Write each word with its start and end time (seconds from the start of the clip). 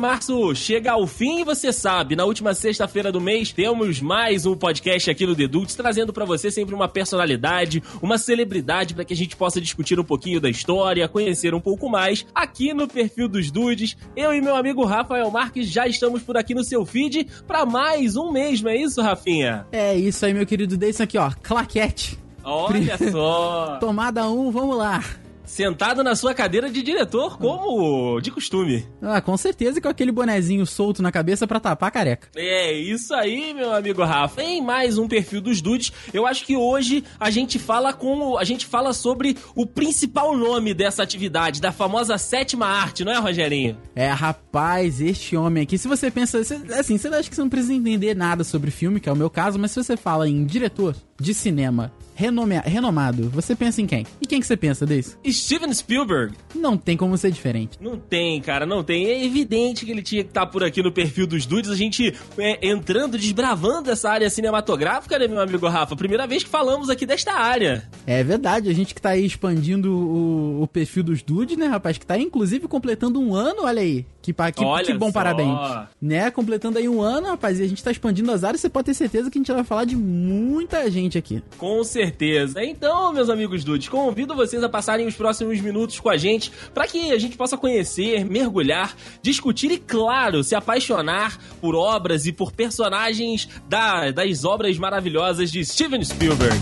março 0.00 0.54
chega 0.54 0.92
ao 0.92 1.06
fim 1.06 1.40
e 1.40 1.44
você 1.44 1.70
sabe, 1.70 2.16
na 2.16 2.24
última 2.24 2.54
sexta-feira 2.54 3.12
do 3.12 3.20
mês 3.20 3.52
temos 3.52 4.00
mais 4.00 4.46
um 4.46 4.56
podcast 4.56 5.10
aqui 5.10 5.26
no 5.26 5.34
Dedutos, 5.34 5.74
trazendo 5.74 6.10
para 6.10 6.24
você 6.24 6.50
sempre 6.50 6.74
uma 6.74 6.88
personalidade, 6.88 7.82
uma 8.00 8.16
celebridade 8.16 8.94
para 8.94 9.04
que 9.04 9.12
a 9.12 9.16
gente 9.16 9.36
possa 9.36 9.60
discutir 9.60 10.00
um 10.00 10.04
pouquinho 10.04 10.40
da 10.40 10.48
história, 10.48 11.06
conhecer 11.06 11.54
um 11.54 11.60
pouco 11.60 11.90
mais. 11.90 12.26
Aqui 12.34 12.72
no 12.72 12.88
perfil 12.88 13.28
dos 13.28 13.50
Dudes, 13.50 13.94
eu 14.16 14.32
e 14.32 14.40
meu 14.40 14.56
amigo 14.56 14.86
Rafael 14.86 15.30
Marques 15.30 15.68
já 15.68 15.86
estamos 15.86 16.22
por 16.22 16.36
aqui 16.36 16.54
no 16.54 16.64
seu 16.64 16.86
feed 16.86 17.26
para 17.46 17.66
mais 17.66 18.16
um 18.16 18.32
mês, 18.32 18.62
não 18.62 18.70
é 18.70 18.76
isso, 18.78 19.02
Rafinha? 19.02 19.66
É 19.70 19.94
isso 19.94 20.24
aí, 20.24 20.32
meu 20.32 20.46
querido. 20.46 20.78
Desse 20.78 21.02
aqui, 21.02 21.18
ó, 21.18 21.30
claquete. 21.42 22.18
Olha 22.42 22.96
só! 23.10 23.76
Tomada 23.78 24.26
1, 24.26 24.48
um, 24.48 24.50
vamos 24.50 24.78
lá. 24.78 25.04
Sentado 25.50 26.04
na 26.04 26.14
sua 26.14 26.32
cadeira 26.32 26.70
de 26.70 26.80
diretor, 26.80 27.36
como 27.36 28.20
de 28.20 28.30
costume. 28.30 28.86
Ah, 29.02 29.20
com 29.20 29.36
certeza 29.36 29.80
com 29.80 29.88
aquele 29.88 30.12
bonezinho 30.12 30.64
solto 30.64 31.02
na 31.02 31.10
cabeça 31.10 31.44
para 31.44 31.58
tapar 31.58 31.88
a 31.88 31.90
careca. 31.90 32.28
É, 32.36 32.72
isso 32.72 33.12
aí, 33.12 33.52
meu 33.52 33.74
amigo 33.74 34.04
Rafa. 34.04 34.40
Em 34.40 34.62
mais 34.62 34.96
um 34.96 35.08
perfil 35.08 35.40
dos 35.40 35.60
dudes, 35.60 35.92
eu 36.14 36.24
acho 36.24 36.46
que 36.46 36.56
hoje 36.56 37.02
a 37.18 37.30
gente 37.30 37.58
fala 37.58 37.92
com. 37.92 38.38
A 38.38 38.44
gente 38.44 38.64
fala 38.64 38.92
sobre 38.92 39.36
o 39.56 39.66
principal 39.66 40.36
nome 40.36 40.72
dessa 40.72 41.02
atividade, 41.02 41.60
da 41.60 41.72
famosa 41.72 42.16
sétima 42.16 42.66
arte, 42.66 43.04
não 43.04 43.10
é, 43.12 43.18
Rogerinho? 43.18 43.76
É, 43.96 44.08
rapaz, 44.08 45.00
este 45.00 45.36
homem 45.36 45.64
aqui, 45.64 45.76
se 45.76 45.88
você 45.88 46.12
pensa. 46.12 46.38
Assim, 46.78 46.96
você 46.96 47.08
acha 47.08 47.28
que 47.28 47.34
você 47.34 47.42
não 47.42 47.50
precisa 47.50 47.74
entender 47.74 48.14
nada 48.14 48.44
sobre 48.44 48.70
filme, 48.70 49.00
que 49.00 49.08
é 49.08 49.12
o 49.12 49.16
meu 49.16 49.28
caso, 49.28 49.58
mas 49.58 49.72
se 49.72 49.82
você 49.82 49.96
fala 49.96 50.28
em 50.28 50.44
diretor 50.44 50.94
de 51.20 51.34
cinema 51.34 51.92
renome, 52.20 52.60
renomado, 52.66 53.30
você 53.30 53.56
pensa 53.56 53.80
em 53.80 53.86
quem? 53.86 54.04
E 54.20 54.26
quem 54.26 54.40
que 54.40 54.46
você 54.46 54.56
pensa 54.56 54.84
desse? 54.84 55.16
Steven 55.26 55.72
Spielberg. 55.72 56.34
Não 56.54 56.76
tem 56.76 56.94
como 56.94 57.16
ser 57.16 57.30
diferente. 57.30 57.78
Não 57.80 57.96
tem, 57.96 58.40
cara, 58.42 58.66
não 58.66 58.84
tem. 58.84 59.06
É 59.06 59.24
evidente 59.24 59.86
que 59.86 59.90
ele 59.90 60.02
tinha 60.02 60.22
que 60.22 60.28
estar 60.28 60.42
tá 60.42 60.46
por 60.46 60.62
aqui 60.62 60.82
no 60.82 60.92
perfil 60.92 61.26
dos 61.26 61.46
dudes, 61.46 61.70
a 61.70 61.74
gente 61.74 62.14
é, 62.36 62.68
entrando, 62.68 63.16
desbravando 63.16 63.90
essa 63.90 64.10
área 64.10 64.28
cinematográfica, 64.28 65.18
né, 65.18 65.26
meu 65.26 65.40
amigo 65.40 65.66
Rafa? 65.66 65.96
Primeira 65.96 66.26
vez 66.26 66.44
que 66.44 66.50
falamos 66.50 66.90
aqui 66.90 67.06
desta 67.06 67.32
área. 67.32 67.88
É 68.06 68.22
verdade, 68.22 68.68
a 68.68 68.74
gente 68.74 68.94
que 68.94 69.00
tá 69.00 69.10
aí 69.10 69.24
expandindo 69.24 69.90
o, 69.90 70.62
o 70.62 70.66
perfil 70.66 71.02
dos 71.02 71.22
dudes, 71.22 71.56
né, 71.56 71.66
rapaz? 71.66 71.96
Que 71.96 72.04
tá 72.04 72.14
aí, 72.14 72.22
inclusive, 72.22 72.68
completando 72.68 73.18
um 73.18 73.34
ano, 73.34 73.62
olha 73.62 73.80
aí. 73.80 74.04
Que, 74.22 74.34
que, 74.34 74.84
que 74.84 74.94
bom 74.94 75.06
só. 75.06 75.12
parabéns. 75.12 75.58
Né? 76.00 76.30
Completando 76.30 76.78
aí 76.78 76.88
um 76.88 77.00
ano, 77.00 77.28
rapaz, 77.28 77.58
e 77.58 77.62
a 77.62 77.68
gente 77.68 77.82
tá 77.82 77.90
expandindo 77.90 78.30
as 78.30 78.44
áreas, 78.44 78.60
você 78.60 78.68
pode 78.68 78.86
ter 78.86 78.94
certeza 78.94 79.30
que 79.30 79.38
a 79.38 79.40
gente 79.40 79.52
vai 79.52 79.64
falar 79.64 79.84
de 79.84 79.96
muita 79.96 80.90
gente 80.90 81.16
aqui. 81.16 81.42
Com 81.56 81.82
certeza. 81.82 82.62
Então, 82.62 83.12
meus 83.12 83.30
amigos 83.30 83.64
dudes, 83.64 83.88
convido 83.88 84.34
vocês 84.34 84.62
a 84.62 84.68
passarem 84.68 85.06
os 85.06 85.14
próximos 85.14 85.60
minutos 85.60 85.98
com 85.98 86.10
a 86.10 86.16
gente 86.16 86.52
para 86.74 86.86
que 86.86 87.12
a 87.12 87.18
gente 87.18 87.36
possa 87.36 87.56
conhecer, 87.56 88.24
mergulhar, 88.24 88.94
discutir 89.22 89.70
e, 89.70 89.78
claro, 89.78 90.44
se 90.44 90.54
apaixonar 90.54 91.38
por 91.60 91.74
obras 91.74 92.26
e 92.26 92.32
por 92.32 92.52
personagens 92.52 93.48
da, 93.68 94.10
das 94.10 94.44
obras 94.44 94.76
maravilhosas 94.78 95.50
de 95.50 95.64
Steven 95.64 96.04
Spielberg. 96.04 96.58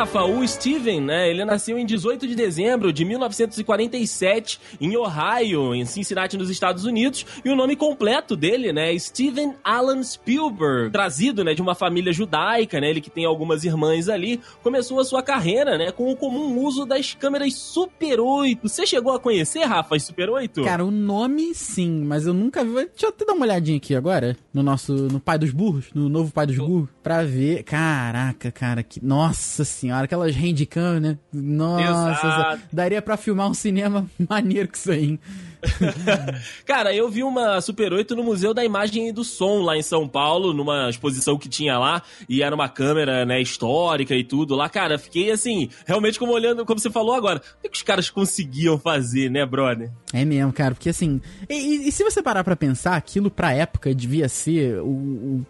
Rafa, 0.00 0.24
o 0.24 0.48
Steven, 0.48 1.02
né, 1.02 1.28
ele 1.28 1.44
nasceu 1.44 1.78
em 1.78 1.84
18 1.84 2.26
de 2.26 2.34
dezembro 2.34 2.90
de 2.90 3.04
1947 3.04 4.58
em 4.80 4.96
Ohio, 4.96 5.74
em 5.74 5.84
Cincinnati, 5.84 6.38
nos 6.38 6.48
Estados 6.48 6.86
Unidos, 6.86 7.26
e 7.44 7.50
o 7.50 7.54
nome 7.54 7.76
completo 7.76 8.34
dele, 8.34 8.72
né, 8.72 8.94
é 8.94 8.98
Steven 8.98 9.56
Alan 9.62 10.02
Spielberg, 10.02 10.90
trazido, 10.90 11.44
né, 11.44 11.52
de 11.52 11.60
uma 11.60 11.74
família 11.74 12.14
judaica, 12.14 12.80
né, 12.80 12.88
ele 12.88 13.02
que 13.02 13.10
tem 13.10 13.26
algumas 13.26 13.62
irmãs 13.62 14.08
ali, 14.08 14.40
começou 14.62 15.00
a 15.00 15.04
sua 15.04 15.22
carreira, 15.22 15.76
né, 15.76 15.92
com 15.92 16.10
o 16.10 16.16
comum 16.16 16.58
uso 16.64 16.86
das 16.86 17.12
câmeras 17.12 17.52
Super 17.52 18.20
8. 18.20 18.66
Você 18.66 18.86
chegou 18.86 19.12
a 19.12 19.20
conhecer, 19.20 19.64
Rafa, 19.66 19.96
as 19.96 20.04
Super 20.04 20.30
8? 20.30 20.64
Cara, 20.64 20.82
o 20.82 20.90
nome 20.90 21.54
sim, 21.54 22.04
mas 22.06 22.26
eu 22.26 22.32
nunca 22.32 22.64
vi. 22.64 22.86
Deixa 22.86 23.04
eu 23.04 23.08
até 23.10 23.26
dar 23.26 23.34
uma 23.34 23.44
olhadinha 23.44 23.76
aqui 23.76 23.94
agora, 23.94 24.34
no 24.50 24.62
nosso, 24.62 24.94
no 24.94 25.20
Pai 25.20 25.36
dos 25.36 25.50
Burros, 25.50 25.88
no 25.94 26.08
novo 26.08 26.32
Pai 26.32 26.46
dos 26.46 26.56
Burros, 26.56 26.88
pra 27.02 27.22
ver. 27.22 27.64
Caraca, 27.64 28.50
cara, 28.50 28.82
que. 28.82 29.04
Nossa 29.04 29.62
senhora 29.62 29.89
senhora, 29.90 30.04
aquelas 30.04 30.36
handcam, 30.36 31.00
né? 31.00 31.18
Nossa, 31.32 32.26
Exato. 32.26 32.62
daria 32.72 33.02
para 33.02 33.16
filmar 33.16 33.50
um 33.50 33.54
cinema 33.54 34.06
maneiro 34.28 34.68
com 34.68 34.76
isso 34.76 34.90
aí. 34.90 35.18
Cara, 36.64 36.94
eu 36.94 37.08
vi 37.08 37.22
uma 37.22 37.60
Super 37.60 37.92
8 37.92 38.16
no 38.16 38.22
Museu 38.22 38.54
da 38.54 38.64
Imagem 38.64 39.08
e 39.08 39.12
do 39.12 39.24
Som 39.24 39.62
lá 39.62 39.76
em 39.76 39.82
São 39.82 40.08
Paulo, 40.08 40.52
numa 40.52 40.88
exposição 40.88 41.38
que 41.38 41.48
tinha 41.48 41.78
lá, 41.78 42.02
e 42.28 42.42
era 42.42 42.54
uma 42.54 42.68
câmera, 42.68 43.24
né, 43.24 43.40
histórica 43.40 44.14
e 44.14 44.24
tudo 44.24 44.54
lá. 44.54 44.68
Cara, 44.68 44.98
fiquei 44.98 45.30
assim, 45.30 45.68
realmente 45.86 46.18
como 46.18 46.32
olhando, 46.32 46.64
como 46.64 46.80
você 46.80 46.90
falou 46.90 47.14
agora, 47.14 47.42
o 47.64 47.68
que 47.68 47.76
os 47.76 47.82
caras 47.82 48.10
conseguiam 48.10 48.78
fazer, 48.78 49.30
né, 49.30 49.44
brother? 49.44 49.90
É 50.12 50.24
mesmo, 50.24 50.52
cara, 50.52 50.74
porque 50.74 50.88
assim, 50.88 51.20
e, 51.48 51.88
e 51.88 51.92
se 51.92 52.02
você 52.02 52.22
parar 52.22 52.44
para 52.44 52.56
pensar, 52.56 52.96
aquilo 52.96 53.30
pra 53.30 53.52
época 53.52 53.94
devia 53.94 54.28
ser 54.28 54.80
o, 54.80 54.86
o 54.88 55.46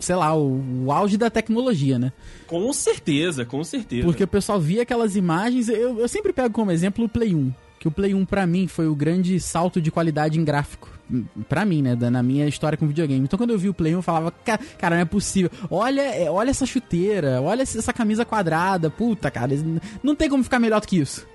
sei 0.00 0.16
lá, 0.16 0.34
o, 0.34 0.84
o, 0.84 0.92
auge 0.92 1.16
da 1.16 1.30
tecnologia, 1.30 1.98
né? 1.98 2.12
Com 2.46 2.72
certeza, 2.72 3.44
com 3.44 3.62
certeza. 3.62 4.04
Porque 4.04 4.24
o 4.24 4.28
pessoal 4.28 4.60
via 4.60 4.82
aquelas 4.82 5.16
imagens, 5.16 5.68
eu, 5.68 5.98
eu 6.00 6.08
sempre 6.08 6.32
pego 6.32 6.52
como 6.52 6.70
exemplo 6.70 7.04
o 7.04 7.08
Play 7.08 7.34
1. 7.34 7.52
Que 7.78 7.88
o 7.88 7.90
Play 7.90 8.14
1 8.14 8.24
para 8.24 8.46
mim 8.46 8.66
foi 8.66 8.88
o 8.88 8.94
grande 8.94 9.38
salto 9.38 9.80
de 9.80 9.90
qualidade 9.90 10.38
em 10.38 10.44
gráfico. 10.44 10.90
Pra 11.48 11.64
mim, 11.64 11.80
né? 11.80 11.94
Na 11.94 12.22
minha 12.22 12.46
história 12.46 12.76
com 12.76 12.86
videogame. 12.86 13.24
Então 13.24 13.38
quando 13.38 13.50
eu 13.50 13.58
vi 13.58 13.68
o 13.68 13.74
Play 13.74 13.94
1, 13.94 13.98
eu 13.98 14.02
falava, 14.02 14.30
cara, 14.78 14.96
não 14.96 15.02
é 15.02 15.04
possível. 15.04 15.50
Olha, 15.70 16.02
é, 16.02 16.30
olha 16.30 16.50
essa 16.50 16.66
chuteira, 16.66 17.40
olha 17.40 17.62
essa 17.62 17.92
camisa 17.92 18.24
quadrada. 18.24 18.90
Puta, 18.90 19.30
cara, 19.30 19.52
não 20.02 20.14
tem 20.14 20.28
como 20.28 20.44
ficar 20.44 20.58
melhor 20.58 20.80
do 20.80 20.86
que 20.86 20.98
isso. 20.98 21.26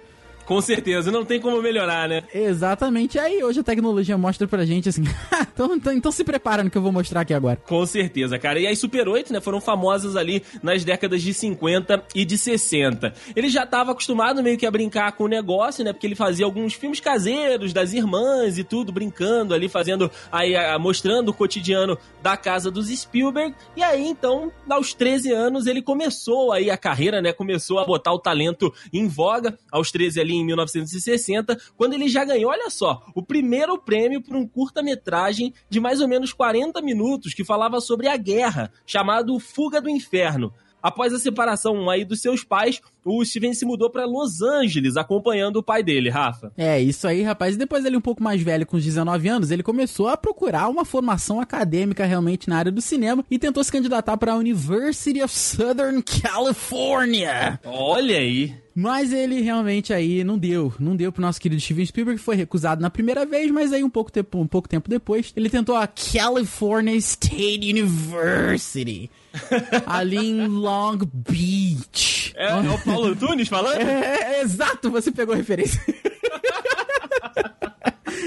Com 0.45 0.61
certeza, 0.61 1.11
não 1.11 1.23
tem 1.23 1.39
como 1.39 1.61
melhorar, 1.61 2.07
né? 2.07 2.23
Exatamente. 2.33 3.17
Aí 3.17 3.43
hoje 3.43 3.61
a 3.61 3.63
tecnologia 3.63 4.17
mostra 4.17 4.47
pra 4.47 4.65
gente 4.65 4.89
assim. 4.89 5.03
então, 5.53 5.75
então, 5.75 5.93
então, 5.93 6.11
se 6.11 6.23
prepara 6.23 6.63
no 6.63 6.69
que 6.69 6.77
eu 6.77 6.81
vou 6.81 6.91
mostrar 6.91 7.21
aqui 7.21 7.33
agora. 7.33 7.57
Com 7.65 7.85
certeza, 7.85 8.37
cara. 8.37 8.59
E 8.59 8.67
as 8.67 8.77
Super 8.77 9.07
8, 9.07 9.31
né, 9.31 9.39
foram 9.39 9.61
famosas 9.61 10.15
ali 10.15 10.43
nas 10.61 10.83
décadas 10.83 11.21
de 11.21 11.33
50 11.33 12.03
e 12.13 12.25
de 12.25 12.37
60. 12.37 13.13
Ele 13.35 13.49
já 13.49 13.63
estava 13.63 13.91
acostumado 13.91 14.43
meio 14.43 14.57
que 14.57 14.65
a 14.65 14.71
brincar 14.71 15.13
com 15.13 15.23
o 15.23 15.27
negócio, 15.27 15.83
né? 15.83 15.93
Porque 15.93 16.07
ele 16.07 16.15
fazia 16.15 16.45
alguns 16.45 16.73
filmes 16.73 16.99
caseiros 16.99 17.71
das 17.71 17.93
irmãs 17.93 18.57
e 18.57 18.63
tudo, 18.63 18.91
brincando 18.91 19.53
ali, 19.53 19.69
fazendo 19.69 20.11
aí, 20.31 20.53
mostrando 20.79 21.29
o 21.29 21.33
cotidiano 21.33 21.97
da 22.21 22.35
casa 22.35 22.69
dos 22.69 22.87
Spielberg. 22.89 23.55
E 23.75 23.83
aí, 23.83 24.05
então, 24.05 24.51
aos 24.69 24.93
13 24.93 25.31
anos, 25.31 25.67
ele 25.67 25.81
começou 25.81 26.51
aí 26.51 26.69
a 26.69 26.77
carreira, 26.77 27.21
né? 27.21 27.31
Começou 27.31 27.79
a 27.79 27.85
botar 27.85 28.11
o 28.11 28.19
talento 28.19 28.73
em 28.91 29.07
voga. 29.07 29.57
Aos 29.71 29.91
13 29.91 30.19
ali 30.19 30.32
em 30.33 30.45
1960, 30.45 31.57
quando 31.77 31.93
ele 31.93 32.07
já 32.07 32.23
ganhou, 32.25 32.51
olha 32.51 32.69
só, 32.69 33.05
o 33.15 33.23
primeiro 33.23 33.77
prêmio 33.77 34.21
por 34.21 34.35
um 34.35 34.47
curta-metragem 34.47 35.53
de 35.69 35.79
mais 35.79 36.01
ou 36.01 36.07
menos 36.07 36.33
40 36.33 36.81
minutos 36.81 37.33
que 37.33 37.43
falava 37.43 37.79
sobre 37.79 38.07
a 38.07 38.17
guerra, 38.17 38.71
chamado 38.85 39.39
Fuga 39.39 39.81
do 39.81 39.89
Inferno. 39.89 40.53
Após 40.81 41.13
a 41.13 41.19
separação 41.19 41.89
aí 41.89 42.03
dos 42.03 42.21
seus 42.21 42.43
pais, 42.43 42.81
o 43.05 43.23
Steven 43.23 43.53
se 43.53 43.65
mudou 43.65 43.89
para 43.89 44.05
Los 44.05 44.41
Angeles, 44.41 44.97
acompanhando 44.97 45.57
o 45.57 45.63
pai 45.63 45.83
dele, 45.83 46.09
Rafa. 46.09 46.51
É, 46.57 46.79
isso 46.79 47.07
aí, 47.07 47.21
rapaz. 47.21 47.55
E 47.55 47.57
depois 47.57 47.85
ele 47.85 47.97
um 47.97 48.01
pouco 48.01 48.23
mais 48.23 48.41
velho, 48.41 48.65
com 48.65 48.77
os 48.77 48.83
19 48.83 49.27
anos, 49.27 49.51
ele 49.51 49.63
começou 49.63 50.07
a 50.07 50.17
procurar 50.17 50.67
uma 50.69 50.85
formação 50.85 51.39
acadêmica 51.39 52.05
realmente 52.05 52.49
na 52.49 52.57
área 52.57 52.71
do 52.71 52.81
cinema 52.81 53.25
e 53.29 53.37
tentou 53.37 53.63
se 53.63 53.71
candidatar 53.71 54.17
para 54.17 54.33
a 54.33 54.37
University 54.37 55.21
of 55.21 55.33
Southern 55.33 56.01
California. 56.01 57.59
Olha 57.63 58.17
aí. 58.17 58.63
Mas 58.75 59.13
ele 59.13 59.39
realmente 59.41 59.93
aí 59.93 60.23
não 60.23 60.37
deu, 60.37 60.73
não 60.79 60.95
deu 60.95 61.11
pro 61.11 61.21
nosso 61.21 61.39
querido 61.39 61.61
Steven 61.61 61.85
Spielberg, 61.85 62.19
foi 62.19 62.35
recusado 62.35 62.81
na 62.81 62.89
primeira 62.89 63.23
vez, 63.23 63.51
mas 63.51 63.71
aí 63.71 63.83
um 63.83 63.89
pouco 63.89 64.11
tempo, 64.11 64.39
um 64.39 64.47
pouco 64.47 64.67
tempo 64.67 64.89
depois, 64.89 65.31
ele 65.35 65.49
tentou 65.49 65.75
a 65.75 65.87
California 65.87 66.95
State 66.95 67.69
University. 67.69 69.11
ali 69.85 70.17
em 70.17 70.47
Long 70.47 70.99
Beach. 71.11 72.33
É, 72.35 72.51
é 72.51 72.55
o 72.55 72.63
Paulo 72.93 73.07
Antunes 73.13 73.47
falando? 73.47 73.81
É, 73.81 74.39
é, 74.39 74.41
exato, 74.41 74.89
você 74.91 75.11
pegou 75.11 75.33
a 75.33 75.37
referência. 75.37 75.81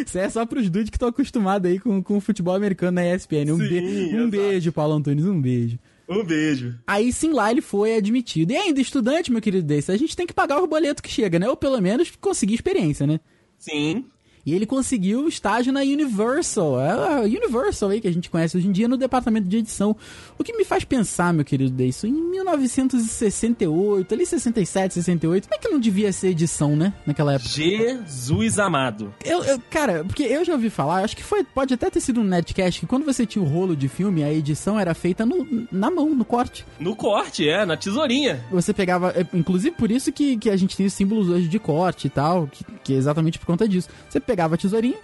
Isso 0.06 0.18
é 0.18 0.28
só 0.28 0.44
pros 0.44 0.68
dudes 0.68 0.90
que 0.90 0.96
estão 0.96 1.08
acostumados 1.08 1.70
aí 1.70 1.78
com, 1.78 2.02
com 2.02 2.16
o 2.18 2.20
futebol 2.20 2.54
americano 2.54 2.92
na 2.92 3.14
ESPN. 3.14 3.52
Um, 3.52 3.58
Sim, 3.58 3.68
be 3.68 4.16
um 4.16 4.28
beijo, 4.28 4.70
Paulo 4.72 4.94
Antunes, 4.94 5.24
um 5.24 5.40
beijo. 5.40 5.78
Um 6.08 6.22
beijo. 6.22 6.74
Aí 6.86 7.12
sim 7.12 7.32
lá 7.32 7.50
ele 7.50 7.60
foi 7.60 7.96
admitido. 7.96 8.52
E 8.52 8.56
ainda, 8.56 8.80
estudante, 8.80 9.32
meu 9.32 9.40
querido 9.40 9.66
desse, 9.66 9.90
a 9.90 9.96
gente 9.96 10.16
tem 10.16 10.26
que 10.26 10.34
pagar 10.34 10.62
o 10.62 10.66
boleto 10.66 11.02
que 11.02 11.10
chega, 11.10 11.38
né? 11.38 11.48
Ou 11.48 11.56
pelo 11.56 11.80
menos 11.80 12.12
conseguir 12.20 12.54
experiência, 12.54 13.06
né? 13.06 13.18
Sim. 13.58 14.04
E 14.46 14.54
ele 14.54 14.64
conseguiu 14.64 15.26
estágio 15.26 15.72
na 15.72 15.80
Universal. 15.80 16.80
É 16.80 16.90
a 16.90 17.20
Universal 17.22 17.90
aí 17.90 18.00
que 18.00 18.06
a 18.06 18.12
gente 18.12 18.30
conhece 18.30 18.56
hoje 18.56 18.68
em 18.68 18.72
dia 18.72 18.86
no 18.86 18.96
departamento 18.96 19.48
de 19.48 19.56
edição. 19.56 19.96
O 20.38 20.44
que 20.44 20.56
me 20.56 20.64
faz 20.64 20.84
pensar, 20.84 21.34
meu 21.34 21.44
querido 21.44 21.72
Deison, 21.72 22.06
em 22.06 22.12
1968, 22.12 24.14
ali 24.14 24.24
67, 24.24 24.94
68, 24.94 25.48
como 25.48 25.54
é 25.56 25.58
que 25.58 25.68
não 25.68 25.80
devia 25.80 26.12
ser 26.12 26.28
edição, 26.28 26.76
né? 26.76 26.92
Naquela 27.04 27.34
época. 27.34 27.50
Jesus 27.50 28.60
amado. 28.60 29.12
Eu, 29.24 29.42
eu, 29.42 29.60
cara, 29.68 30.04
porque 30.04 30.22
eu 30.22 30.44
já 30.44 30.52
ouvi 30.52 30.70
falar, 30.70 31.02
acho 31.02 31.16
que 31.16 31.24
foi, 31.24 31.42
pode 31.42 31.74
até 31.74 31.90
ter 31.90 32.00
sido 32.00 32.20
um 32.20 32.24
netcast, 32.24 32.78
que 32.78 32.86
quando 32.86 33.04
você 33.04 33.26
tinha 33.26 33.44
o 33.44 33.48
rolo 33.48 33.74
de 33.74 33.88
filme, 33.88 34.22
a 34.22 34.32
edição 34.32 34.78
era 34.78 34.94
feita 34.94 35.26
no, 35.26 35.66
na 35.72 35.90
mão, 35.90 36.14
no 36.14 36.24
corte. 36.24 36.64
No 36.78 36.94
corte, 36.94 37.48
é, 37.48 37.66
na 37.66 37.76
tesourinha. 37.76 38.44
Você 38.52 38.72
pegava, 38.72 39.10
é, 39.10 39.26
inclusive 39.34 39.74
por 39.74 39.90
isso 39.90 40.12
que, 40.12 40.36
que 40.36 40.50
a 40.50 40.56
gente 40.56 40.76
tem 40.76 40.86
os 40.86 40.92
símbolos 40.92 41.28
hoje 41.28 41.48
de 41.48 41.58
corte 41.58 42.06
e 42.06 42.10
tal, 42.10 42.46
que, 42.46 42.64
que 42.86 42.94
é 42.94 42.96
exatamente 42.96 43.38
por 43.38 43.46
conta 43.46 43.68
disso. 43.68 43.88
Você 44.08 44.20
pegava 44.20 44.54
a 44.54 44.58
tesourinha, 44.58 44.98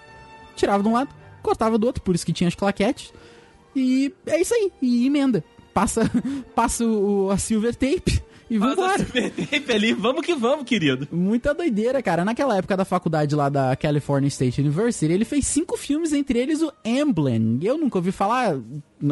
tirava 0.55 0.82
de 0.82 0.88
um 0.88 0.93
lado, 0.93 1.11
cortava 1.43 1.76
do 1.76 1.84
outro, 1.84 2.02
por 2.02 2.14
isso 2.14 2.25
que 2.25 2.32
tinha 2.32 2.46
as 2.46 2.55
claquetes. 2.55 3.12
E 3.75 4.14
é 4.25 4.40
isso 4.40 4.55
aí, 4.55 4.70
e 4.81 5.06
emenda. 5.06 5.43
Passa, 5.75 6.08
passa 6.55 6.87
o, 6.87 7.31
a 7.31 7.37
silver 7.37 7.75
tape 7.75 8.23
e 8.49 8.56
vambora. 8.56 9.05
tape 9.05 9.73
ali, 9.73 9.93
vamos 9.93 10.25
que 10.25 10.34
vamos, 10.34 10.64
querido. 10.64 11.08
Muita 11.11 11.52
doideira, 11.52 12.00
cara. 12.00 12.25
Naquela 12.25 12.56
época 12.56 12.76
da 12.76 12.84
faculdade 12.84 13.34
lá 13.34 13.49
da 13.49 13.75
California 13.75 14.29
State 14.29 14.61
University, 14.61 15.12
ele 15.12 15.25
fez 15.25 15.44
cinco 15.46 15.76
filmes, 15.76 16.12
entre 16.12 16.38
eles 16.38 16.62
o 16.62 16.73
Emblem. 16.84 17.58
Eu 17.62 17.76
nunca 17.76 17.99
ouvi 17.99 18.12
falar, 18.12 18.56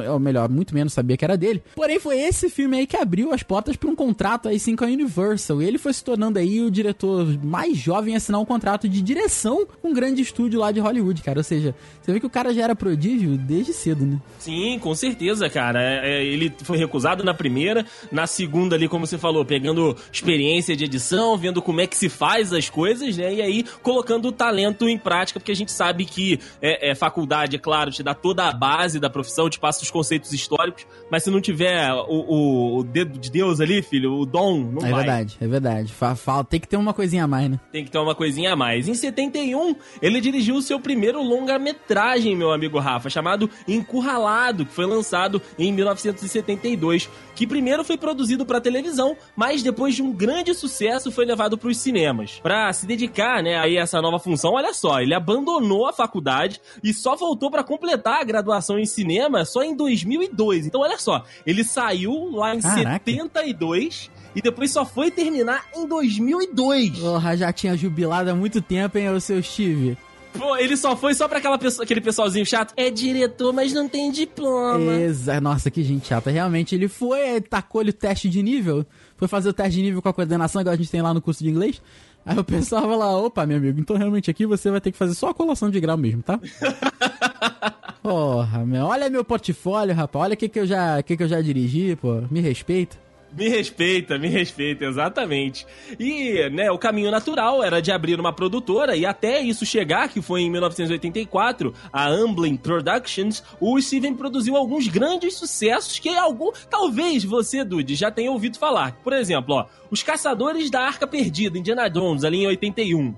ou 0.09 0.19
melhor, 0.19 0.49
muito 0.49 0.75
menos 0.75 0.93
sabia 0.93 1.17
que 1.17 1.25
era 1.25 1.37
dele. 1.37 1.63
Porém, 1.75 1.99
foi 1.99 2.21
esse 2.21 2.49
filme 2.49 2.79
aí 2.79 2.87
que 2.87 2.97
abriu 2.97 3.33
as 3.33 3.43
portas 3.43 3.77
para 3.77 3.91
um 3.91 3.95
contrato 3.95 4.49
aí 4.49 4.59
sim 4.59 4.77
com 4.77 4.85
a 4.85 4.89
Universal. 4.89 5.63
E 5.63 5.67
ele 5.67 5.79
foi 5.79 5.93
se 5.93 6.05
tornando 6.05 6.39
aí 6.39 6.61
o 6.61 6.71
diretor 6.71 7.27
mais 7.43 7.77
jovem 7.77 8.15
a 8.15 8.17
assinar 8.19 8.41
um 8.41 8.45
contrato 8.45 8.89
de 8.89 9.03
direção 9.03 9.67
com 9.83 9.89
um 9.89 9.95
grande 9.95 10.23
estúdio 10.23 10.61
lá 10.61 10.71
de 10.71 10.81
Hollywood, 10.81 11.23
cara. 11.23 11.41
Ou 11.41 11.45
seja, 11.45 11.75
você 12.01 12.13
vê 12.13 12.21
que 12.21 12.27
o 12.27 12.31
cara 12.31 12.53
já 12.55 12.63
era 12.65 12.77
prodígio 12.77 13.37
desde 13.37 13.73
cedo, 13.73 14.05
né? 14.07 14.21
Sim, 14.39 14.79
com 14.79 14.95
certeza, 14.95 15.49
cara. 15.49 15.83
É, 15.83 16.19
é, 16.19 16.25
ele 16.25 16.53
foi 16.63 16.79
recusado 16.79 17.25
na 17.25 17.35
primeira, 17.35 17.85
na 18.11 18.27
segunda 18.27 18.77
ali, 18.77 18.89
como 18.89 19.07
você 19.07 19.19
falou, 19.19 19.45
pegando 19.45 19.97
experiência 20.13 20.77
de 20.77 20.85
edição, 20.85 21.37
vendo 21.37 21.61
como 21.61 21.81
é 21.81 21.87
que 21.87 21.97
se 21.97 22.09
faz 22.09 22.53
as 22.53 22.69
coisas, 22.69 23.17
né? 23.17 23.35
E 23.35 23.43
aí 23.43 23.65
colocando 23.83 24.29
o 24.29 24.33
talento 24.33 24.89
em 24.89 24.99
prática, 24.99 25.41
porque 25.41 25.53
a 25.53 25.57
gente 25.57 25.73
sabe 25.73 26.05
que 26.05 26.39
é, 26.61 26.91
é 26.91 26.95
faculdade, 26.95 27.57
é 27.57 27.59
claro, 27.59 27.91
te 27.91 28.03
dá 28.03 28.15
toda 28.15 28.49
a 28.49 28.53
base 28.53 28.99
da 28.99 29.11
profissão, 29.11 29.49
te 29.49 29.59
passa 29.59 29.80
os 29.83 29.91
conceitos 29.91 30.33
históricos, 30.33 30.87
mas 31.11 31.23
se 31.23 31.31
não 31.31 31.41
tiver 31.41 31.93
o, 32.09 32.79
o, 32.79 32.85
dedo 32.85 33.19
de 33.19 33.31
Deus 33.31 33.61
ali, 33.61 33.83
filho, 33.83 34.15
o 34.15 34.27
dom, 34.27 34.59
não 34.59 34.87
é 34.87 34.91
vai. 34.91 34.93
É 34.93 35.05
verdade, 35.05 35.37
é 35.41 35.47
verdade. 35.47 35.93
Fala, 35.93 36.45
tem 36.45 36.61
que 36.61 36.69
ter 36.69 36.77
uma 36.77 36.93
coisinha 36.93 37.25
a 37.25 37.27
mais, 37.27 37.51
né? 37.51 37.61
Tem 37.73 37.85
que 37.85 37.91
ter 37.91 37.99
uma 37.99 38.15
coisinha 38.15 38.53
a 38.53 38.57
mais. 38.57 38.89
Em 38.89 38.95
71, 38.95 39.75
ele 40.01 40.21
dirigiu 40.21 40.57
o 40.57 40.63
seu 40.63 40.79
primeiro 40.81 41.23
longa-metragem, 41.23 42.37
meu 42.37 42.53
amigo 42.53 42.79
Rafa, 42.79 43.11
chamado 43.11 43.51
Encurralado, 43.67 44.67
que 44.67 44.73
foi 44.73 44.87
lançado 44.87 45.41
em 45.59 45.73
1972, 45.73 47.09
que 47.35 47.47
primeiro 47.47 47.85
foi 47.85 47.97
produzido 47.97 48.45
para 48.45 48.61
televisão, 48.61 49.17
mas 49.35 49.63
depois 49.63 49.95
de 49.95 50.03
um 50.03 50.13
grande 50.13 50.55
sucesso 50.55 51.11
foi 51.11 51.25
levado 51.25 51.57
para 51.57 51.69
os 51.69 51.79
cinemas. 51.79 52.39
Para 52.43 52.73
se 52.73 52.87
dedicar, 52.87 53.43
né, 53.43 53.59
a 53.59 53.71
essa 53.71 54.01
nova 54.01 54.19
função, 54.19 54.55
olha 54.55 54.75
só, 54.75 55.01
ele 55.01 55.15
abandonou 55.15 55.87
a 55.87 55.93
faculdade 55.93 56.61
e 56.83 56.93
só 56.93 57.17
voltou 57.17 57.51
para 57.51 57.65
completar 57.65 58.21
a 58.21 58.25
graduação 58.25 58.79
em 58.79 58.85
cinema 58.85 59.45
só 59.45 59.63
em 59.71 59.77
2002. 59.77 60.67
Então 60.67 60.81
olha 60.81 60.99
só, 60.99 61.25
ele 61.47 61.65
saiu 61.65 62.31
lá 62.33 62.55
em 62.55 62.61
Caraca. 62.61 63.11
72 63.11 64.11
e 64.35 64.43
depois 64.43 64.71
só 64.71 64.85
foi 64.85 65.11
terminar 65.11 65.65
em 65.75 65.87
2002. 65.87 66.99
Porra, 66.99 67.37
já 67.37 67.53
tinha 67.53 67.77
jubilado 67.77 68.31
há 68.31 68.35
muito 68.35 68.61
tempo, 68.61 68.99
hein, 68.99 69.09
o 69.11 69.21
seu 69.21 69.43
Steve? 69.43 69.97
Pô, 70.33 70.57
ele 70.57 70.77
só 70.77 70.97
foi 70.97 71.13
só 71.13 71.27
pra 71.27 71.39
aquela 71.39 71.59
pessoa, 71.59 71.85
aquele 71.85 72.01
pessoalzinho 72.01 72.47
chato. 72.47 72.73
É 72.77 72.89
diretor, 72.89 73.53
mas 73.53 73.73
não 73.73 73.89
tem 73.89 74.11
diploma. 74.13 74.95
Exato. 74.95 75.41
Nossa, 75.41 75.71
que 75.71 75.83
gente 75.83 76.07
chata. 76.07 76.31
Realmente, 76.31 76.75
ele 76.75 76.87
foi, 76.87 77.41
tacou-lhe 77.41 77.91
o 77.91 77.93
teste 77.93 78.29
de 78.29 78.43
nível. 78.43 78.87
Foi 79.17 79.27
fazer 79.27 79.49
o 79.49 79.53
teste 79.53 79.75
de 79.77 79.83
nível 79.83 80.01
com 80.01 80.09
a 80.09 80.13
coordenação, 80.13 80.61
igual 80.61 80.75
a 80.75 80.77
gente 80.77 80.91
tem 80.91 81.03
lá 81.03 81.13
no 81.13 81.21
curso 81.21 81.43
de 81.43 81.51
inglês. 81.51 81.83
Aí 82.25 82.37
eu 82.37 82.45
pensava 82.45 82.95
lá, 82.95 83.17
opa, 83.17 83.47
meu 83.47 83.57
amigo, 83.57 83.81
então 83.81 83.97
realmente 83.97 84.31
aqui 84.31 84.45
você 84.47 84.71
vai 84.71 84.81
ter 84.81 84.93
que 84.93 84.99
fazer 84.99 85.15
só 85.15 85.31
a 85.31 85.35
colação 85.35 85.71
de 85.71 85.81
grau 85.81 85.97
mesmo, 85.97 86.23
tá? 86.23 86.39
Porra, 88.03 88.65
meu, 88.65 88.87
olha 88.87 89.11
meu 89.11 89.25
portfólio, 89.25 89.95
rapaz. 89.95 90.25
Olha 90.25 90.35
o 90.35 90.37
que, 90.37 90.49
que, 90.49 90.61
eu 90.61 90.67
já, 90.67 91.03
que, 91.03 91.17
que 91.17 91.23
eu 91.23 91.29
já 91.29 91.41
dirigi, 91.41 91.97
pô. 91.97 92.23
Me 92.31 92.41
respeita. 92.41 92.97
Me 93.33 93.49
respeita, 93.49 94.19
me 94.19 94.29
respeita, 94.29 94.85
exatamente. 94.85 95.65
E, 95.99 96.49
né, 96.51 96.71
o 96.71 96.79
caminho 96.79 97.11
natural 97.13 97.63
era 97.63 97.81
de 97.81 97.93
abrir 97.93 98.19
uma 98.19 98.33
produtora 98.33 98.97
e 98.97 99.07
até 99.07 99.41
isso 99.41 99.65
chegar, 99.65 100.09
que 100.09 100.21
foi 100.21 100.43
em 100.43 100.51
1984, 100.51 101.73
a 101.93 102.09
Amblin 102.09 102.57
Productions, 102.57 103.45
o 103.61 103.81
Steven 103.81 104.15
produziu 104.15 104.57
alguns 104.57 104.89
grandes 104.89 105.35
sucessos 105.35 105.99
que 105.99 106.09
algum, 106.09 106.51
talvez 106.69 107.23
você, 107.23 107.63
Dude, 107.63 107.95
já 107.95 108.11
tenha 108.11 108.33
ouvido 108.33 108.59
falar. 108.59 108.97
Por 109.05 109.13
exemplo, 109.13 109.55
ó, 109.55 109.67
Os 109.91 110.03
Caçadores 110.03 110.69
da 110.69 110.81
Arca 110.81 111.07
Perdida, 111.07 111.57
Indiana 111.57 111.89
Jones, 111.89 112.25
ali 112.25 112.43
em 112.43 112.47
81 112.49 113.15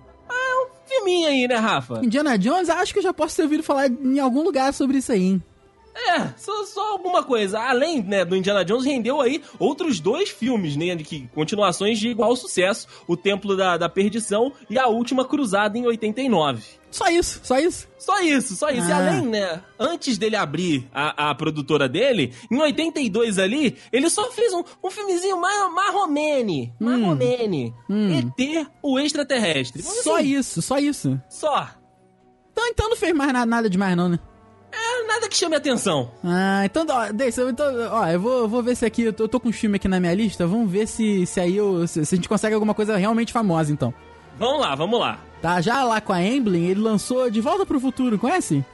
filminho 1.03 1.29
aí, 1.29 1.49
né, 1.49 1.57
Rafa? 1.57 2.01
Indiana 2.05 2.39
Jones, 2.39 2.69
acho 2.69 2.93
que 2.93 2.99
eu 2.99 3.03
já 3.03 3.13
posso 3.13 3.37
ter 3.37 3.43
ouvido 3.43 3.63
falar 3.63 3.89
em 3.89 4.19
algum 4.19 4.43
lugar 4.43 4.73
sobre 4.73 4.99
isso 4.99 5.13
aí, 5.13 5.23
hein? 5.23 5.43
É, 5.95 6.29
só, 6.37 6.65
só, 6.65 6.93
alguma 6.93 7.23
coisa. 7.23 7.61
Além 7.61 8.03
né, 8.03 8.25
do 8.25 8.37
Indiana 8.37 8.65
Jones, 8.65 8.85
rendeu 8.85 9.21
aí 9.21 9.43
outros 9.59 10.01
dois 10.01 10.31
filmes, 10.31 10.77
né? 10.77 10.95
De 10.95 11.05
que, 11.05 11.29
continuações 11.35 11.99
de 11.99 12.09
igual 12.09 12.35
sucesso: 12.35 12.87
O 13.07 13.17
Templo 13.17 13.57
da, 13.57 13.77
da 13.77 13.89
Perdição 13.89 14.53
e 14.71 14.79
A 14.79 14.87
Última 14.89 15.25
Cruzada 15.25 15.77
em 15.77 15.87
89. 15.87 16.63
Só 16.91 17.09
isso, 17.09 17.41
só 17.43 17.59
isso. 17.59 17.89
Só 17.99 18.21
isso, 18.21 18.55
só 18.55 18.69
isso. 18.69 18.87
Ah. 18.87 18.89
E 18.89 18.93
além, 18.93 19.27
né, 19.27 19.63
antes 19.79 20.19
dele 20.19 20.37
abrir 20.37 20.89
a, 20.93 21.31
a 21.31 21.35
produtora 21.35 21.89
dele, 21.89 22.35
em 22.51 22.59
82 22.59 23.39
ali, 23.39 23.79
ele 23.91 24.11
só 24.11 24.31
fez 24.31 24.53
um, 24.53 24.63
um 24.85 24.91
filmezinho 24.91 25.41
mar, 25.41 25.71
marromene. 25.71 26.73
Hum. 26.81 26.85
Marromene. 26.85 27.75
Hum. 27.89 28.19
ET, 28.19 28.67
o 28.83 28.99
extraterrestre. 28.99 29.83
só 29.83 30.17
assim. 30.17 30.29
isso, 30.29 30.61
só 30.61 30.79
isso. 30.79 31.21
Só. 31.31 31.69
Então, 32.53 32.67
então 32.69 32.91
não 32.91 32.97
fez 32.97 33.15
mais 33.15 33.33
nada, 33.33 33.47
nada 33.47 33.71
demais 33.71 33.97
não, 33.97 34.11
né? 34.11 34.19
É, 34.73 35.07
nada 35.07 35.29
que 35.29 35.37
chame 35.37 35.55
atenção. 35.55 36.11
Ah, 36.25 36.65
então, 36.65 36.87
ó, 36.89 37.13
deixa, 37.13 37.43
então, 37.43 37.67
ó, 37.91 38.07
eu 38.07 38.19
vou, 38.19 38.49
vou 38.49 38.63
ver 38.63 38.75
se 38.75 38.87
aqui, 38.87 39.03
eu 39.03 39.13
tô, 39.13 39.25
eu 39.25 39.29
tô 39.29 39.39
com 39.39 39.51
um 39.51 39.53
filme 39.53 39.77
aqui 39.77 39.87
na 39.87 40.01
minha 40.01 40.15
lista, 40.15 40.47
vamos 40.47 40.71
ver 40.71 40.89
se, 40.89 41.27
se 41.27 41.39
aí 41.39 41.57
eu, 41.57 41.87
se, 41.87 42.05
se 42.07 42.15
a 42.15 42.17
gente 42.17 42.29
consegue 42.29 42.55
alguma 42.55 42.73
coisa 42.75 42.97
realmente 42.97 43.33
famosa, 43.33 43.71
então. 43.71 43.93
Vamos 44.39 44.61
lá, 44.61 44.75
vamos 44.75 44.99
lá. 44.99 45.21
Tá, 45.43 45.61
já 45.61 45.85
lá 45.85 46.01
com 46.01 46.13
a 46.13 46.23
Emblem, 46.23 46.67
ele 46.67 46.81
lançou 46.81 47.31
De 47.31 47.41
Volta 47.41 47.67
pro 47.67 47.81
Futuro, 47.81 48.19
conhece? 48.19 48.65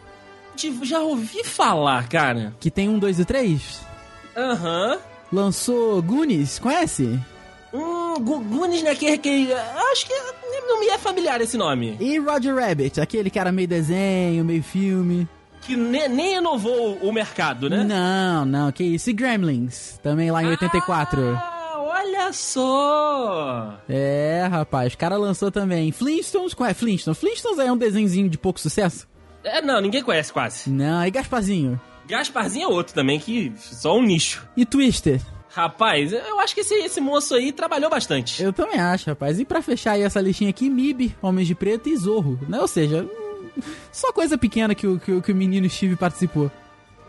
Já 0.83 1.01
ouvi 1.01 1.45
falar, 1.45 2.09
cara. 2.09 2.55
Que 2.59 2.71
tem 2.71 2.89
um, 2.89 2.99
dois 2.99 3.19
e 3.19 3.25
três? 3.25 3.81
Aham. 4.37 4.93
Uhum. 4.93 4.99
Lançou 5.31 6.01
Goonies, 6.03 6.59
conhece? 6.59 7.19
Hum, 7.73 8.15
Goonies, 8.21 8.83
né? 8.83 8.95
Que, 8.95 9.19
que, 9.19 9.53
acho 9.53 10.07
que 10.07 10.15
não 10.67 10.81
me 10.81 10.87
é 10.89 10.99
familiar 10.99 11.41
esse 11.41 11.57
nome. 11.57 11.97
E 12.01 12.19
Roger 12.19 12.55
Rabbit, 12.55 13.01
aquele 13.01 13.29
que 13.31 13.39
era 13.39 13.53
meio 13.53 13.69
desenho, 13.69 14.45
meio 14.45 14.63
filme. 14.63 15.29
Que 15.63 15.77
ne, 15.77 16.09
nem 16.09 16.37
inovou 16.37 16.99
o 17.03 17.13
mercado, 17.13 17.69
né? 17.69 17.85
Não, 17.85 18.45
não, 18.45 18.73
que 18.73 18.85
isso. 18.85 19.11
E 19.11 19.13
Gremlins, 19.13 19.99
também 20.03 20.31
lá 20.31 20.43
em 20.43 20.47
ah, 20.47 20.51
84. 20.51 21.39
Olha 21.77 22.33
só! 22.33 23.79
É, 23.89 24.47
rapaz, 24.51 24.95
o 24.95 24.99
cara 24.99 25.17
lançou 25.17 25.51
também 25.51 25.91
Flintstones. 25.93 26.55
Qual 26.55 26.69
é 26.69 26.75
Flintstones? 26.75 27.19
Flintstones 27.19 27.59
é 27.59 27.73
um 27.73 27.77
desenhozinho 27.77 28.29
de 28.29 28.39
pouco 28.39 28.61
sucesso? 28.61 29.07
É, 29.43 29.63
não, 29.63 29.81
ninguém 29.81 30.03
conhece 30.03 30.33
quase. 30.33 30.71
Não, 30.71 31.05
e 31.05 31.11
Gasparzinho? 31.11 31.81
Gasparzinho 32.07 32.65
é 32.65 32.69
outro 32.69 32.95
também, 32.95 33.19
que 33.19 33.53
só 33.57 33.97
um 33.97 34.03
nicho. 34.03 34.47
E 34.57 34.65
Twister? 34.65 35.21
Rapaz, 35.51 36.13
eu 36.13 36.39
acho 36.41 36.55
que 36.55 36.61
esse, 36.61 36.75
esse 36.75 37.01
moço 37.01 37.35
aí 37.35 37.53
trabalhou 37.53 37.91
bastante. 37.91 38.43
Eu 38.43 38.53
também 38.53 38.79
acho, 38.79 39.11
rapaz. 39.11 39.41
E 39.41 39.45
pra 39.45 39.61
fechar 39.61 39.93
aí 39.93 40.03
essa 40.03 40.21
listinha 40.21 40.51
aqui, 40.51 40.71
MIB, 40.71 41.17
Homens 41.21 41.49
de 41.49 41.55
Preto 41.55 41.89
e 41.89 41.97
Zorro, 41.97 42.39
né? 42.49 42.61
Ou 42.61 42.69
seja, 42.69 43.09
só 43.93 44.13
coisa 44.13 44.37
pequena 44.37 44.75
que 44.75 44.87
o, 44.87 44.99
que, 44.99 45.13
o, 45.13 45.23
que 45.23 45.33
o 45.33 45.37
menino 45.37 45.69
Steve 45.69 45.97
participou. 45.97 46.51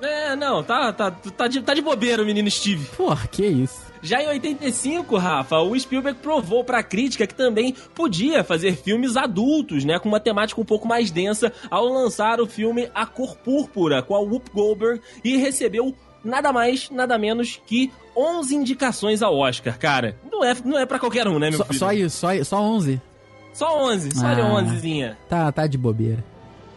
É, 0.02 0.36
não, 0.36 0.64
tá, 0.64 0.94
tá, 0.94 1.12
tá, 1.12 1.48
de, 1.48 1.62
tá 1.62 1.74
de 1.74 1.82
bobeira 1.82 2.24
o 2.24 2.26
menino 2.26 2.50
Steve. 2.50 2.86
Porra, 2.96 3.28
que 3.28 3.46
isso. 3.46 3.90
Já 4.02 4.22
em 4.24 4.28
85, 4.28 5.18
Rafa, 5.18 5.58
o 5.60 5.78
Spielberg 5.78 6.20
provou 6.22 6.64
pra 6.64 6.82
crítica 6.82 7.28
que 7.28 7.36
também 7.36 7.76
podia 7.94 8.44
fazer 8.44 8.78
filmes 8.78 9.18
adultos, 9.18 9.84
né? 9.84 10.00
Com 10.00 10.08
uma 10.08 10.22
temática 10.22 10.62
um 10.62 10.66
pouco 10.66 10.88
mais 10.88 11.12
densa, 11.12 11.52
ao 11.70 11.86
lançar 11.86 12.40
o 12.40 12.48
filme 12.48 12.90
A 12.96 13.06
Cor 13.06 13.36
Púrpura, 13.36 14.02
com 14.02 14.16
a 14.16 14.20
Whoop 14.20 14.50
Goldberg, 14.54 15.02
e 15.22 15.36
recebeu 15.36 15.94
nada 16.24 16.54
mais, 16.54 16.90
nada 16.90 17.18
menos 17.18 17.60
que 17.66 17.92
11 18.16 18.56
indicações 18.56 19.22
ao 19.22 19.38
Oscar, 19.38 19.78
cara. 19.78 20.16
Não 20.32 20.46
é, 20.46 20.56
não 20.64 20.80
é 20.80 20.86
pra 20.86 21.00
qualquer 21.00 21.28
um, 21.28 21.38
né, 21.38 21.50
meu 21.50 21.60
só, 21.60 21.66
filho? 21.66 21.80
Só 21.80 21.92
isso, 21.92 22.18
só, 22.18 22.44
só 22.44 22.62
11? 22.62 23.02
Só 23.54 23.84
11, 23.86 24.12
só 24.16 24.28
ah, 24.28 24.62
11zinha. 24.62 25.18
Tá, 25.28 25.52
tá 25.52 25.68
de 25.68 25.78
bobeira. 25.78 26.24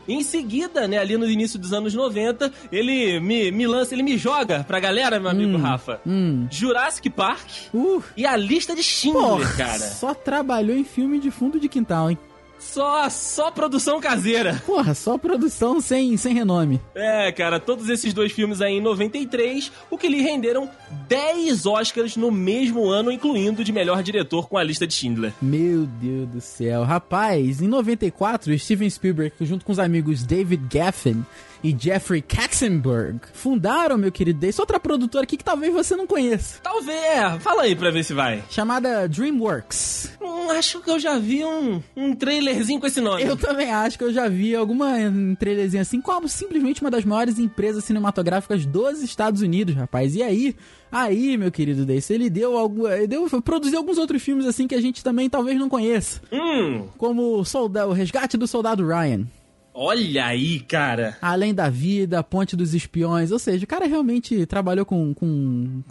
Em 0.06 0.22
seguida, 0.22 0.88
né, 0.88 0.98
ali 0.98 1.16
no 1.16 1.28
início 1.28 1.58
dos 1.58 1.72
anos 1.72 1.94
90, 1.94 2.52
ele 2.70 3.20
me, 3.20 3.50
me 3.50 3.66
lança, 3.66 3.94
ele 3.94 4.02
me 4.02 4.18
joga 4.18 4.64
pra 4.64 4.80
galera, 4.80 5.20
meu 5.20 5.30
amigo 5.30 5.56
hum, 5.56 5.60
Rafa. 5.60 6.00
Hum. 6.06 6.46
Jurassic 6.50 7.08
Park 7.10 7.46
uh, 7.74 8.02
e 8.16 8.26
a 8.26 8.36
lista 8.36 8.74
de 8.74 8.82
Schindler, 8.82 9.22
porra, 9.22 9.52
cara. 9.56 9.78
Só 9.78 10.14
trabalhou 10.14 10.76
em 10.76 10.84
filme 10.84 11.18
de 11.18 11.30
fundo 11.30 11.58
de 11.60 11.68
quintal, 11.68 12.10
hein? 12.10 12.18
Só, 12.62 13.10
só 13.10 13.50
produção 13.50 14.00
caseira. 14.00 14.62
Porra, 14.64 14.94
só 14.94 15.18
produção 15.18 15.80
sem, 15.80 16.16
sem 16.16 16.32
renome. 16.32 16.80
É, 16.94 17.30
cara, 17.32 17.60
todos 17.60 17.88
esses 17.88 18.14
dois 18.14 18.32
filmes 18.32 18.60
aí 18.60 18.74
em 18.74 18.80
93, 18.80 19.70
o 19.90 19.98
que 19.98 20.08
lhe 20.08 20.22
renderam 20.22 20.70
10 21.08 21.66
Oscars 21.66 22.16
no 22.16 22.30
mesmo 22.30 22.88
ano, 22.88 23.10
incluindo 23.10 23.62
de 23.62 23.72
melhor 23.72 24.02
diretor 24.02 24.48
com 24.48 24.56
a 24.56 24.62
lista 24.62 24.86
de 24.86 24.94
Schindler. 24.94 25.32
Meu 25.42 25.86
Deus 25.86 26.28
do 26.28 26.40
céu. 26.40 26.84
Rapaz, 26.84 27.60
em 27.60 27.68
94, 27.68 28.58
Steven 28.58 28.88
Spielberg, 28.88 29.34
junto 29.40 29.64
com 29.64 29.72
os 29.72 29.78
amigos 29.78 30.24
David 30.24 30.62
Geffen 30.72 31.26
e 31.62 31.76
Jeffrey 31.78 32.20
Katzenberg 32.20 33.20
fundaram, 33.32 33.96
meu 33.96 34.10
querido 34.10 34.40
Dace, 34.40 34.60
outra 34.60 34.80
produtora 34.80 35.24
aqui 35.24 35.36
que 35.36 35.44
talvez 35.44 35.72
você 35.72 35.94
não 35.94 36.06
conheça. 36.06 36.60
Talvez, 36.62 36.98
é, 36.98 37.38
fala 37.38 37.62
aí 37.62 37.76
pra 37.76 37.90
ver 37.90 38.04
se 38.04 38.12
vai. 38.12 38.42
Chamada 38.50 39.08
DreamWorks. 39.08 40.18
Hum, 40.20 40.50
acho 40.50 40.80
que 40.80 40.90
eu 40.90 40.98
já 40.98 41.18
vi 41.18 41.44
um, 41.44 41.82
um 41.96 42.14
trailerzinho 42.14 42.80
com 42.80 42.86
esse 42.86 43.00
nome. 43.00 43.22
Eu 43.22 43.36
também 43.36 43.70
acho 43.72 43.96
que 43.96 44.04
eu 44.04 44.12
já 44.12 44.28
vi 44.28 44.54
alguma 44.54 44.88
um 44.96 45.34
trailerzinho 45.34 45.82
assim, 45.82 46.00
como 46.00 46.28
simplesmente 46.28 46.80
uma 46.80 46.90
das 46.90 47.04
maiores 47.04 47.38
empresas 47.38 47.84
cinematográficas 47.84 48.66
dos 48.66 49.02
Estados 49.02 49.42
Unidos, 49.42 49.74
rapaz. 49.74 50.14
E 50.14 50.22
aí, 50.22 50.56
Aí, 50.92 51.38
meu 51.38 51.50
querido 51.50 51.86
Dace, 51.86 52.12
ele 52.12 52.28
deu 52.28 52.58
algo. 52.58 52.86
Ele 52.86 53.06
deu, 53.06 53.26
produziu 53.40 53.78
alguns 53.78 53.96
outros 53.96 54.22
filmes 54.22 54.44
assim 54.44 54.68
que 54.68 54.74
a 54.74 54.80
gente 54.80 55.02
também 55.02 55.30
talvez 55.30 55.58
não 55.58 55.66
conheça. 55.66 56.20
Hum. 56.30 56.86
Como 56.98 57.38
o, 57.38 57.44
Soldado, 57.46 57.88
o 57.88 57.94
Resgate 57.94 58.36
do 58.36 58.46
Soldado 58.46 58.86
Ryan. 58.86 59.26
Olha 59.74 60.26
aí, 60.26 60.60
cara. 60.60 61.16
Além 61.20 61.54
da 61.54 61.68
Vida, 61.68 62.22
Ponte 62.22 62.56
dos 62.56 62.74
Espiões. 62.74 63.30
Ou 63.30 63.38
seja, 63.38 63.64
o 63.64 63.68
cara 63.68 63.86
realmente 63.86 64.44
trabalhou 64.46 64.84
com. 64.84 65.14
com 65.14 65.82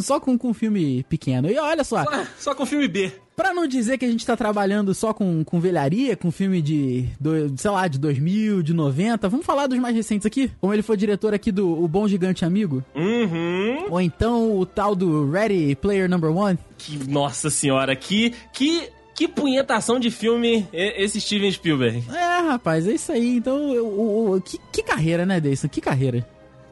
só 0.00 0.18
com, 0.18 0.36
com 0.36 0.52
filme 0.52 1.04
pequeno. 1.04 1.50
E 1.50 1.58
olha 1.58 1.84
só. 1.84 2.04
Só, 2.04 2.26
só 2.38 2.54
com 2.54 2.66
filme 2.66 2.88
B. 2.88 3.12
Pra 3.38 3.54
não 3.54 3.68
dizer 3.68 3.98
que 3.98 4.04
a 4.04 4.10
gente 4.10 4.26
tá 4.26 4.36
trabalhando 4.36 4.92
só 4.92 5.14
com, 5.14 5.44
com 5.44 5.60
velharia, 5.60 6.16
com 6.16 6.28
filme 6.28 6.60
de, 6.60 7.08
do, 7.20 7.56
sei 7.56 7.70
lá, 7.70 7.86
de 7.86 7.96
2000, 7.96 8.64
de 8.64 8.74
90, 8.74 9.28
vamos 9.28 9.46
falar 9.46 9.68
dos 9.68 9.78
mais 9.78 9.94
recentes 9.94 10.26
aqui? 10.26 10.50
Como 10.60 10.74
ele 10.74 10.82
foi 10.82 10.96
diretor 10.96 11.32
aqui 11.32 11.52
do 11.52 11.80
O 11.80 11.86
Bom 11.86 12.08
Gigante 12.08 12.44
Amigo? 12.44 12.82
Uhum. 12.96 13.86
Ou 13.90 14.00
então 14.00 14.58
o 14.58 14.66
tal 14.66 14.96
do 14.96 15.30
Ready 15.30 15.76
Player 15.76 16.10
Number 16.10 16.36
One? 16.36 16.58
Que, 16.76 16.98
nossa 17.08 17.48
senhora, 17.48 17.94
que, 17.94 18.34
que 18.52 18.90
que 19.18 19.26
punhetação 19.26 19.98
de 19.98 20.12
filme 20.12 20.68
esse 20.72 21.20
Steven 21.20 21.50
Spielberg. 21.50 22.04
É, 22.14 22.50
rapaz, 22.50 22.86
é 22.86 22.92
isso 22.92 23.10
aí. 23.10 23.34
Então, 23.34 23.72
o, 23.72 24.40
que, 24.40 24.60
que 24.72 24.80
carreira, 24.80 25.26
né, 25.26 25.40
Deison? 25.40 25.66
Que 25.66 25.80
carreira. 25.80 26.24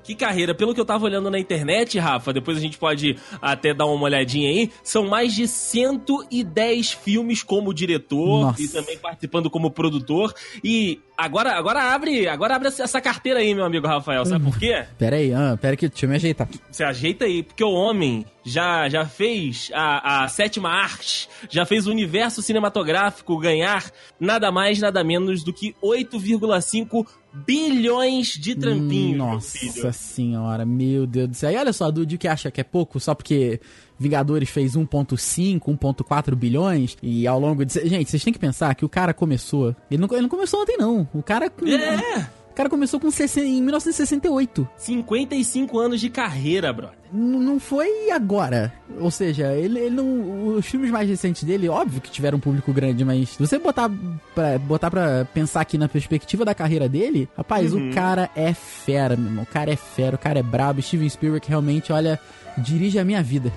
Que 0.05 0.15
carreira, 0.15 0.55
pelo 0.55 0.73
que 0.73 0.81
eu 0.81 0.85
tava 0.85 1.05
olhando 1.07 1.29
na 1.29 1.41
internet, 1.41 1.99
Rafa, 1.99 2.33
depois 2.33 2.57
a 2.57 2.61
gente 2.61 2.79
pode 2.79 3.17
até 3.43 3.75
dar 3.75 3.87
uma 3.87 4.05
olhadinha 4.05 4.49
aí, 4.49 4.71
são 4.85 5.09
mais 5.09 5.35
de 5.35 5.49
110 5.49 6.93
filmes 6.93 7.43
como 7.43 7.75
diretor 7.75 8.43
Nossa. 8.43 8.63
e 8.63 8.69
também 8.69 8.97
participando 8.97 9.51
como 9.51 9.69
produtor. 9.69 10.33
E 10.63 11.01
agora, 11.19 11.55
agora 11.55 11.93
abre, 11.93 12.29
agora 12.29 12.55
abre 12.55 12.69
essa 12.69 13.01
carteira 13.01 13.41
aí, 13.41 13.53
meu 13.57 13.65
amigo 13.65 13.89
Rafael, 13.89 14.25
sabe 14.25 14.45
por 14.45 14.57
quê? 14.57 14.87
Pera 14.97 15.17
aí, 15.17 15.35
ah, 15.35 15.59
pera 15.61 15.77
que 15.77 15.89
deixa 15.89 16.07
eu 16.07 16.11
me 16.11 16.15
ajeitar. 16.15 16.49
Você 16.71 16.85
ajeita 16.85 17.25
aí, 17.25 17.43
porque 17.43 17.65
o 17.65 17.73
homem 17.73 18.25
já, 18.47 18.89
já 18.89 19.05
fez 19.05 19.71
a, 19.75 20.23
a 20.25 20.29
sétima 20.29 20.71
arte, 20.71 21.29
já 21.51 21.67
fez 21.67 21.89
o 21.89 21.91
universo 21.91 22.41
cinematográfico 22.41 23.37
ganhar 23.39 23.91
nada 24.21 24.53
mais, 24.53 24.79
nada 24.79 25.03
menos 25.03 25.43
do 25.43 25.53
que 25.53 25.75
8,5 25.83 27.05
bilhões 27.45 28.29
de 28.29 28.55
trampinhos. 28.55 29.19
Nossa 29.19 29.93
senhora, 29.93 30.65
meu 30.65 31.07
Deus 31.07 31.29
do 31.29 31.35
céu. 31.35 31.51
E 31.51 31.57
olha 31.57 31.73
só, 31.73 31.91
Dudu, 31.91 32.17
que 32.17 32.29
acha 32.29 32.51
que 32.51 32.61
é 32.61 32.65
pouco 32.65 33.01
só 33.01 33.15
porque 33.15 33.61
Vingadores 33.99 34.49
fez 34.49 34.77
1.5, 34.77 35.61
1.4 35.61 36.35
bilhões 36.37 36.97
e 37.03 37.27
ao 37.27 37.41
longo 37.41 37.65
de... 37.65 37.75
Gente, 37.89 38.11
vocês 38.11 38.23
têm 38.23 38.33
que 38.33 38.39
pensar 38.39 38.75
que 38.77 38.85
o 38.85 38.89
cara 38.89 39.13
começou... 39.13 39.75
Ele 39.91 40.01
não, 40.01 40.09
ele 40.13 40.23
não 40.23 40.29
começou 40.29 40.63
ontem, 40.63 40.77
não. 40.79 41.07
O 41.13 41.23
cara... 41.23 41.47
É! 41.47 42.46
O 42.57 42.63
cara 42.67 42.71
começou 42.71 42.99
com 42.99 43.11
60, 43.11 43.47
em 43.47 43.61
1968. 43.61 44.67
55 44.79 45.79
anos 45.79 46.01
de 46.01 46.09
carreira, 46.09 46.73
brother. 46.73 46.97
N 47.13 47.39
não 47.39 47.61
foi 47.61 48.11
agora. 48.11 48.73
Ou 48.99 49.11
seja, 49.11 49.53
ele, 49.53 49.79
ele 49.79 49.95
não. 49.95 50.57
Os 50.57 50.65
filmes 50.65 50.91
mais 50.91 51.07
recentes 51.07 51.45
dele, 51.45 51.69
óbvio 51.69 52.01
que 52.01 52.11
tiveram 52.11 52.39
um 52.39 52.41
público 52.41 52.73
grande, 52.73 53.05
mas 53.05 53.29
se 53.29 53.39
você 53.39 53.59
botar 53.59 53.91
pra, 54.35 54.59
botar 54.59 54.91
pra 54.91 55.27
pensar 55.35 55.61
aqui 55.61 55.77
na 55.77 55.87
perspectiva 55.87 56.47
da 56.47 56.55
carreira 56.55 56.89
dele, 56.89 57.29
rapaz, 57.37 57.75
uhum. 57.75 57.91
o 57.91 57.95
cara 57.95 58.31
é 58.35 58.55
fera, 58.55 59.17
meu 59.17 59.27
irmão. 59.27 59.45
O 59.45 59.53
cara 59.53 59.71
é 59.71 59.77
fera, 59.77 60.17
o 60.17 60.19
cara 60.19 60.39
é 60.39 60.43
brabo. 60.43 60.81
Steven 60.81 61.11
Spielberg 61.11 61.47
realmente, 61.47 61.93
olha, 61.93 62.19
dirige 62.57 62.99
a 62.99 63.05
minha 63.05 63.23
vida 63.23 63.53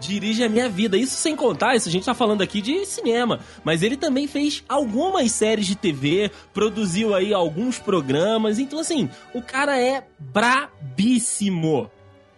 dirige 0.00 0.44
a 0.44 0.48
minha 0.48 0.68
vida. 0.68 0.96
Isso 0.96 1.16
sem 1.16 1.34
contar, 1.36 1.76
isso 1.76 1.88
a 1.88 1.92
gente 1.92 2.04
tá 2.04 2.14
falando 2.14 2.42
aqui 2.42 2.60
de 2.60 2.84
cinema, 2.86 3.40
mas 3.64 3.82
ele 3.82 3.96
também 3.96 4.26
fez 4.26 4.64
algumas 4.68 5.30
séries 5.32 5.66
de 5.66 5.74
TV, 5.76 6.30
produziu 6.52 7.14
aí 7.14 7.32
alguns 7.32 7.78
programas, 7.78 8.58
então 8.58 8.78
assim, 8.78 9.08
o 9.34 9.42
cara 9.42 9.78
é 9.78 10.06
brabíssimo. 10.18 11.90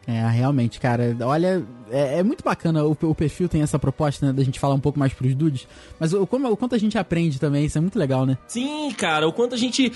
É, 0.06 0.26
realmente, 0.28 0.80
cara. 0.80 1.16
Olha, 1.22 1.62
é, 1.90 2.18
é 2.18 2.22
muito 2.22 2.42
bacana 2.42 2.84
o, 2.84 2.96
o, 3.02 3.14
perfil 3.14 3.48
tem 3.48 3.62
essa 3.62 3.78
proposta, 3.78 4.26
né, 4.26 4.32
da 4.32 4.42
gente 4.42 4.58
falar 4.58 4.74
um 4.74 4.80
pouco 4.80 4.98
mais 4.98 5.12
pros 5.12 5.34
dudes. 5.34 5.66
Mas 5.98 6.12
o, 6.12 6.26
como, 6.26 6.48
o 6.48 6.56
quanto 6.56 6.74
a 6.74 6.78
gente 6.78 6.96
aprende 6.96 7.38
também, 7.38 7.64
isso 7.64 7.76
é 7.76 7.80
muito 7.80 7.98
legal, 7.98 8.24
né? 8.24 8.38
Sim, 8.46 8.90
cara, 8.92 9.28
o 9.28 9.32
quanto 9.32 9.54
a 9.54 9.58
gente 9.58 9.92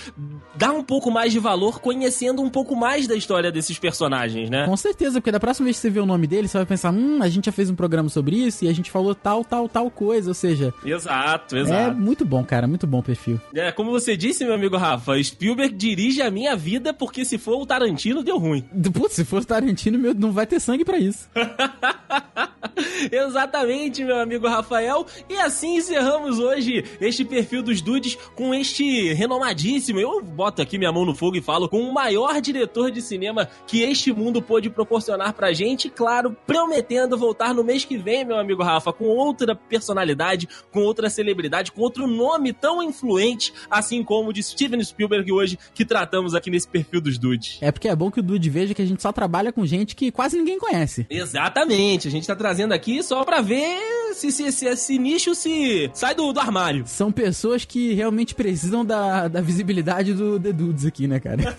dá 0.55 0.71
um 0.71 0.83
pouco 0.83 1.09
mais 1.09 1.31
de 1.31 1.39
valor 1.39 1.79
conhecendo 1.79 2.41
um 2.41 2.49
pouco 2.49 2.75
mais 2.75 3.07
da 3.07 3.15
história 3.15 3.51
desses 3.51 3.79
personagens, 3.79 4.49
né? 4.49 4.65
Com 4.65 4.77
certeza, 4.77 5.19
porque 5.19 5.31
da 5.31 5.39
próxima 5.39 5.65
vez 5.65 5.77
que 5.77 5.81
você 5.81 5.89
vê 5.89 5.99
o 5.99 6.05
nome 6.05 6.27
dele, 6.27 6.47
você 6.47 6.57
vai 6.57 6.65
pensar, 6.65 6.91
hum, 6.91 7.21
a 7.21 7.29
gente 7.29 7.45
já 7.45 7.51
fez 7.51 7.69
um 7.69 7.75
programa 7.75 8.09
sobre 8.09 8.35
isso 8.35 8.65
e 8.65 8.67
a 8.67 8.73
gente 8.73 8.91
falou 8.91 9.15
tal, 9.15 9.43
tal, 9.43 9.67
tal 9.67 9.89
coisa, 9.89 10.29
ou 10.29 10.35
seja... 10.35 10.73
Exato, 10.83 11.57
exato. 11.57 11.73
É 11.73 11.93
muito 11.93 12.25
bom, 12.25 12.43
cara, 12.43 12.67
muito 12.67 12.85
bom 12.85 12.99
o 12.99 13.03
perfil. 13.03 13.39
É, 13.53 13.71
como 13.71 13.91
você 13.91 14.15
disse, 14.15 14.43
meu 14.43 14.53
amigo 14.53 14.77
Rafa, 14.77 15.21
Spielberg 15.21 15.75
dirige 15.75 16.21
a 16.21 16.29
minha 16.29 16.55
vida 16.55 16.93
porque 16.93 17.25
se 17.25 17.37
for 17.37 17.61
o 17.61 17.65
Tarantino, 17.65 18.23
deu 18.23 18.37
ruim. 18.37 18.63
Putz, 18.93 19.15
se 19.15 19.25
for 19.25 19.41
o 19.41 19.45
Tarantino, 19.45 19.94
meu, 19.97 20.13
não 20.13 20.31
vai 20.31 20.45
ter 20.45 20.59
sangue 20.59 20.85
para 20.85 20.97
isso. 20.97 21.27
Exatamente, 23.11 24.03
meu 24.03 24.19
amigo 24.19 24.47
Rafael. 24.47 25.05
E 25.29 25.35
assim 25.37 25.77
encerramos 25.77 26.39
hoje 26.39 26.83
este 26.99 27.23
perfil 27.23 27.63
dos 27.63 27.81
dudes 27.81 28.17
com 28.35 28.53
este 28.53 29.13
renomadíssimo. 29.13 29.99
Eu 29.99 30.21
boto 30.21 30.61
aqui 30.61 30.77
minha 30.77 30.91
mão 30.91 31.05
no 31.05 31.15
fogo 31.15 31.37
e 31.37 31.41
falo 31.41 31.69
com 31.69 31.81
o 31.81 31.93
maior 31.93 32.39
diretor 32.41 32.91
de 32.91 33.01
cinema 33.01 33.47
que 33.67 33.81
este 33.81 34.11
mundo 34.11 34.41
pôde 34.41 34.69
proporcionar 34.69 35.33
pra 35.33 35.53
gente. 35.53 35.89
Claro, 35.89 36.35
prometendo 36.45 37.17
voltar 37.17 37.53
no 37.53 37.63
mês 37.63 37.85
que 37.85 37.97
vem, 37.97 38.25
meu 38.25 38.37
amigo 38.37 38.63
Rafa, 38.63 38.91
com 38.91 39.05
outra 39.05 39.55
personalidade, 39.55 40.47
com 40.71 40.81
outra 40.81 41.09
celebridade, 41.09 41.71
com 41.71 41.81
outro 41.81 42.07
nome 42.07 42.53
tão 42.53 42.81
influente, 42.83 43.53
assim 43.69 44.03
como 44.03 44.29
o 44.29 44.33
de 44.33 44.43
Steven 44.43 44.83
Spielberg 44.83 45.31
hoje, 45.31 45.57
que 45.73 45.85
tratamos 45.85 46.33
aqui 46.33 46.49
nesse 46.49 46.67
perfil 46.67 47.01
dos 47.01 47.17
dudes. 47.17 47.57
É 47.61 47.71
porque 47.71 47.87
é 47.87 47.95
bom 47.95 48.11
que 48.11 48.19
o 48.19 48.23
dude 48.23 48.49
veja 48.49 48.73
que 48.73 48.81
a 48.81 48.85
gente 48.85 49.01
só 49.01 49.11
trabalha 49.11 49.51
com 49.51 49.65
gente 49.65 49.95
que 49.95 50.11
quase 50.11 50.37
ninguém 50.37 50.59
conhece. 50.59 51.05
Exatamente. 51.09 52.07
A 52.07 52.11
gente 52.11 52.27
tá 52.27 52.35
trazendo 52.35 52.64
aqui 52.73 53.03
só 53.03 53.23
pra 53.23 53.41
ver 53.41 53.77
se, 54.13 54.31
se, 54.31 54.51
se 54.51 54.65
esse 54.65 54.97
nicho 54.97 55.35
se 55.35 55.89
sai 55.93 56.15
do, 56.15 56.31
do 56.31 56.39
armário. 56.39 56.83
São 56.87 57.11
pessoas 57.11 57.65
que 57.65 57.93
realmente 57.93 58.33
precisam 58.33 58.85
da, 58.85 59.27
da 59.27 59.41
visibilidade 59.41 60.13
do 60.13 60.39
The 60.39 60.51
Dudes 60.51 60.85
aqui, 60.85 61.07
né, 61.07 61.19
cara? 61.19 61.55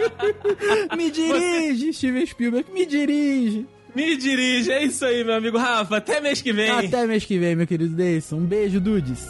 me 0.96 1.10
dirige, 1.10 1.86
Você... 1.86 1.92
Steven 1.92 2.26
Spielberg, 2.26 2.72
me 2.72 2.86
dirige. 2.86 3.66
Me 3.94 4.16
dirige, 4.16 4.70
é 4.70 4.84
isso 4.84 5.04
aí, 5.04 5.24
meu 5.24 5.34
amigo 5.34 5.58
Rafa. 5.58 5.96
Até 5.96 6.20
mês 6.20 6.40
que 6.40 6.52
vem. 6.52 6.70
Até 6.70 7.06
mês 7.06 7.24
que 7.24 7.38
vem, 7.38 7.56
meu 7.56 7.66
querido 7.66 7.94
Deison. 7.94 8.36
Um 8.36 8.44
beijo, 8.44 8.80
Dudes. 8.80 9.26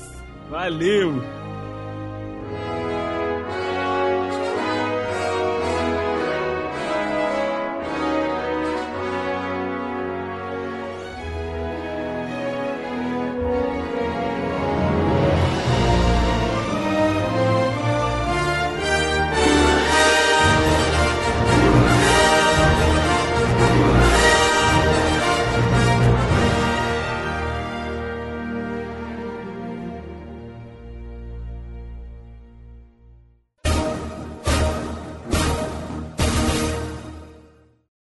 Valeu. 0.51 1.40